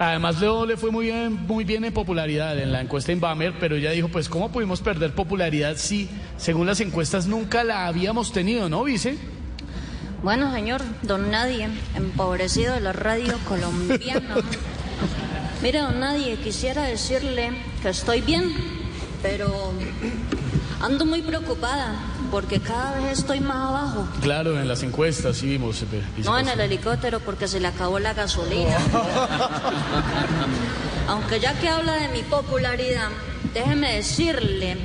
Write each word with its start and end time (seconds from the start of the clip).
Además, 0.00 0.40
Leo 0.40 0.64
le 0.64 0.78
fue 0.78 0.90
muy 0.90 1.04
bien, 1.04 1.46
muy 1.46 1.62
bien 1.62 1.84
en 1.84 1.92
popularidad 1.92 2.58
en 2.58 2.72
la 2.72 2.80
encuesta 2.80 3.12
Inbamer, 3.12 3.52
pero 3.60 3.76
ella 3.76 3.90
dijo, 3.90 4.08
pues, 4.08 4.30
¿cómo 4.30 4.50
pudimos 4.50 4.80
perder 4.80 5.14
popularidad 5.14 5.76
si, 5.76 6.08
según 6.38 6.66
las 6.66 6.80
encuestas, 6.80 7.26
nunca 7.26 7.64
la 7.64 7.86
habíamos 7.86 8.32
tenido, 8.32 8.70
¿no, 8.70 8.82
vice? 8.82 9.18
Bueno, 10.22 10.54
señor, 10.54 10.80
don 11.02 11.30
Nadie, 11.30 11.68
empobrecido 11.94 12.72
de 12.72 12.80
la 12.80 12.94
radio 12.94 13.36
colombiana. 13.46 14.36
Mire, 15.62 15.80
don 15.80 16.00
Nadie, 16.00 16.36
quisiera 16.36 16.84
decirle 16.84 17.50
que 17.82 17.90
estoy 17.90 18.22
bien, 18.22 18.50
pero 19.20 19.70
ando 20.80 21.04
muy 21.04 21.20
preocupada 21.20 21.94
porque 22.30 22.60
cada 22.60 22.98
vez 23.00 23.18
estoy 23.18 23.40
más 23.40 23.68
abajo. 23.68 24.06
Claro, 24.22 24.58
en 24.60 24.68
las 24.68 24.82
encuestas 24.82 25.36
sí 25.36 25.46
vimos. 25.48 25.82
eh, 25.82 25.86
vice- 26.16 26.28
No 26.28 26.38
en 26.38 26.48
el 26.48 26.60
helicóptero 26.60 27.20
porque 27.20 27.48
se 27.48 27.60
le 27.60 27.68
acabó 27.68 27.98
la 27.98 28.14
gasolina. 28.14 28.76
Aunque 31.08 31.40
ya 31.40 31.54
que 31.58 31.68
habla 31.68 31.94
de 31.94 32.08
mi 32.08 32.22
popularidad, 32.22 33.08
déjeme 33.52 33.96
decirle 33.96 34.76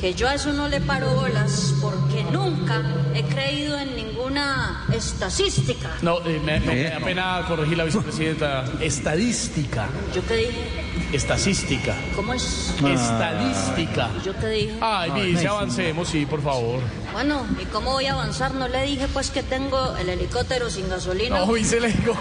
que 0.00 0.14
yo 0.14 0.28
a 0.28 0.34
eso 0.34 0.52
no 0.52 0.68
le 0.68 0.80
paro 0.80 1.14
bolas 1.14 1.74
porque 1.80 2.22
nunca 2.30 2.82
he 3.14 3.22
creído 3.24 3.78
en 3.78 3.96
ninguna 3.96 4.84
estadística. 4.92 5.90
No, 6.02 6.18
eh, 6.26 6.40
me, 6.44 6.60
me- 6.60 6.66
me 6.74 6.82
da 6.90 6.98
pena 7.00 7.44
corregir 7.48 7.76
la 7.78 7.84
vicepresidenta. 7.84 8.64
Estadística. 8.80 9.88
¿Yo 10.14 10.24
qué 10.26 10.36
dije? 10.36 10.82
Estadística. 11.12 11.94
¿Cómo 12.14 12.34
es? 12.34 12.74
Estadística. 12.84 14.10
¿Yo 14.24 14.34
qué 14.38 14.46
dije? 14.48 14.74
Ay, 14.80 15.10
vice, 15.12 15.46
avancemos, 15.46 16.08
sí, 16.08 16.26
por 16.26 16.42
favor. 16.42 16.80
Bueno, 17.12 17.46
¿y 17.62 17.64
cómo 17.66 17.92
voy 17.92 18.06
a 18.06 18.12
avanzar? 18.12 18.52
No 18.54 18.68
le 18.68 18.82
dije 18.82 19.06
pues 19.12 19.30
que 19.30 19.42
tengo 19.42 19.96
el 19.96 20.08
helicóptero 20.08 20.68
sin 20.68 20.88
gasolina. 20.88 21.38
No, 21.38 21.52
vice, 21.52 21.80
le 21.80 21.88
digo. 21.92 22.14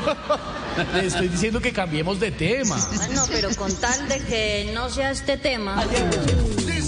Le 0.93 1.07
estoy 1.07 1.27
diciendo 1.27 1.59
que 1.59 1.73
cambiemos 1.73 2.19
de 2.19 2.31
tema. 2.31 2.77
Bueno, 2.95 3.23
pero 3.29 3.49
con 3.55 3.73
tal 3.75 4.07
de 4.07 4.19
que 4.19 4.71
no 4.73 4.89
sea 4.89 5.11
este 5.11 5.37
tema. 5.37 5.83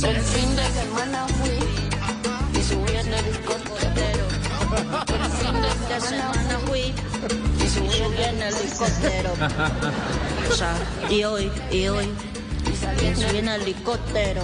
El 0.04 0.22
fin 0.22 0.56
de 0.56 0.64
semana 0.64 1.26
fui 1.28 2.60
y 2.60 2.64
subí 2.64 2.96
en 2.96 3.08
el 3.08 3.26
helicóptero. 3.26 4.26
El 5.08 5.32
fin 5.32 5.62
de 5.90 6.02
semana 6.02 6.60
fui 6.68 6.94
y 7.64 7.70
subí 7.70 8.22
en 8.22 8.42
el 8.42 8.54
helicóptero. 8.54 9.34
O 10.50 10.54
sea, 10.54 10.76
y 11.10 11.24
hoy, 11.24 11.52
y 11.72 11.88
hoy, 11.88 12.10
y 12.66 13.16
subí 13.16 13.38
en 13.38 13.48
el 13.48 13.62
helicóptero. 13.62 14.44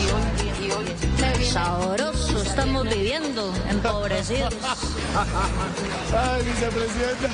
Y 0.00 0.06
hoy, 0.10 0.66
y 0.66 0.70
hoy, 0.70 1.44
sabroso 1.44 2.42
estamos 2.42 2.84
viviendo, 2.84 3.52
empobrecidos. 3.68 4.54
Ay, 6.16 6.44
vicepresidenta. 6.44 7.28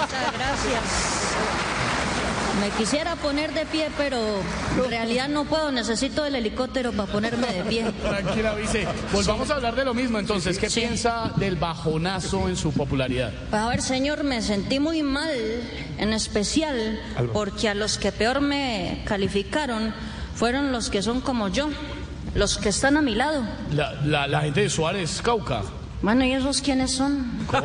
Muchas 0.00 0.32
gracias. 0.32 1.25
Me 2.60 2.70
quisiera 2.70 3.16
poner 3.16 3.52
de 3.52 3.66
pie, 3.66 3.88
pero 3.98 4.18
en 4.82 4.90
realidad 4.90 5.28
no 5.28 5.44
puedo. 5.44 5.70
Necesito 5.70 6.24
el 6.24 6.34
helicóptero 6.36 6.92
para 6.92 7.10
ponerme 7.10 7.46
de 7.48 7.62
pie. 7.64 7.84
Tranquila, 8.02 8.54
vice. 8.54 8.86
Volvamos 9.12 9.50
a 9.50 9.54
hablar 9.56 9.74
de 9.76 9.84
lo 9.84 9.92
mismo 9.94 10.18
entonces. 10.18 10.58
¿Qué 10.58 10.70
Sí. 10.70 10.80
piensa 10.80 11.32
del 11.36 11.56
bajonazo 11.56 12.48
en 12.48 12.56
su 12.56 12.72
popularidad? 12.72 13.32
Pues 13.50 13.62
a 13.62 13.68
ver, 13.68 13.82
señor, 13.82 14.24
me 14.24 14.40
sentí 14.42 14.80
muy 14.80 15.02
mal, 15.02 15.30
en 15.98 16.12
especial 16.12 16.98
porque 17.32 17.68
a 17.68 17.74
los 17.74 17.98
que 17.98 18.10
peor 18.10 18.40
me 18.40 19.02
calificaron 19.06 19.94
fueron 20.34 20.72
los 20.72 20.88
que 20.90 21.02
son 21.02 21.20
como 21.20 21.48
yo, 21.48 21.68
los 22.34 22.56
que 22.58 22.70
están 22.70 22.96
a 22.96 23.02
mi 23.02 23.14
lado. 23.14 23.44
La, 23.72 23.92
la, 24.04 24.26
la 24.26 24.40
gente 24.40 24.62
de 24.62 24.70
Suárez, 24.70 25.20
Cauca. 25.22 25.62
Bueno, 26.02 26.24
¿y 26.24 26.32
esos 26.32 26.60
quiénes 26.60 26.92
son? 26.92 27.26
¿Cómo? 27.46 27.64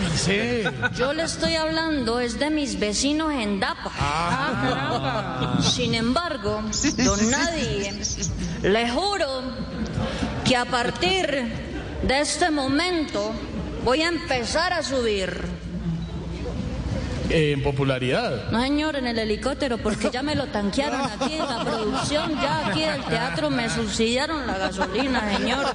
Vice. 0.00 0.70
Yo 0.96 1.12
le 1.12 1.22
estoy 1.22 1.54
hablando, 1.54 2.20
es 2.20 2.38
de 2.38 2.50
mis 2.50 2.78
vecinos 2.78 3.32
en 3.32 3.58
Dapa. 3.58 3.90
Sin 5.62 5.94
embargo, 5.94 6.62
don 7.04 7.30
Nadie, 7.30 7.94
le 8.62 8.90
juro 8.90 9.42
que 10.44 10.56
a 10.56 10.66
partir 10.66 11.52
de 12.02 12.20
este 12.20 12.50
momento 12.50 13.32
voy 13.84 14.02
a 14.02 14.08
empezar 14.08 14.72
a 14.72 14.82
subir. 14.82 15.55
En 17.30 17.62
popularidad. 17.62 18.50
No, 18.50 18.60
señor, 18.60 18.96
en 18.96 19.06
el 19.06 19.18
helicóptero, 19.18 19.78
porque 19.78 20.10
ya 20.10 20.22
me 20.22 20.34
lo 20.34 20.46
tanquearon 20.46 21.00
aquí 21.00 21.34
en 21.34 21.46
la 21.46 21.64
producción, 21.64 22.34
ya 22.40 22.68
aquí 22.68 22.80
del 22.80 23.04
teatro 23.04 23.50
me 23.50 23.68
subsidiaron 23.68 24.46
la 24.46 24.58
gasolina, 24.58 25.36
señor. 25.36 25.66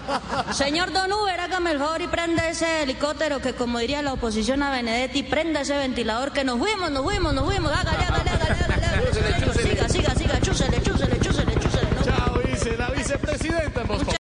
Señor 0.54 0.92
Don 0.92 1.12
Uber, 1.12 1.40
hágame 1.40 1.72
el 1.72 1.80
favor 1.80 2.02
y 2.02 2.08
prenda 2.08 2.48
ese 2.50 2.84
helicóptero 2.84 3.40
que, 3.40 3.54
como 3.54 3.80
diría 3.80 4.02
la 4.02 4.14
oposición 4.14 4.64
a 4.64 4.72
Benedetti, 4.72 5.24
prenda 5.24 5.62
ese 5.62 5.78
ventilador 5.78 6.32
que 6.32 6.44
nos 6.44 6.58
fuimos, 6.58 6.92
nos 6.92 7.04
fuimos, 7.04 7.34
nos 7.34 7.46
fuimos, 7.46 7.72
hágale, 7.72 8.06
hágale, 8.06 8.30
hágale, 8.30 8.64
hágale, 8.64 8.86
hágale. 8.86 9.61